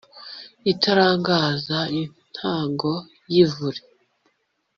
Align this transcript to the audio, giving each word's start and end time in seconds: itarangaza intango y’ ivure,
itarangaza 0.71 1.79
intango 2.01 2.93
y’ 3.31 3.35
ivure, 3.43 3.81